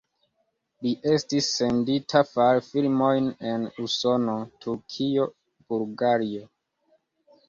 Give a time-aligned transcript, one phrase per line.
[0.85, 5.27] Li estis sendita fari filmojn en Usono, Turkio,
[5.75, 6.43] Bulgario.